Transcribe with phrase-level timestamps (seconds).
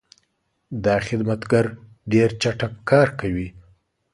[0.85, 1.65] دا خدمتګر
[2.11, 3.47] ډېر چټک کار کوي.